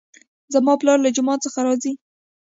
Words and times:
زما 0.53 0.73
پلار 0.81 0.97
له 1.01 1.09
جومات 1.15 1.39
څخه 1.45 1.59
راځي 1.67 1.93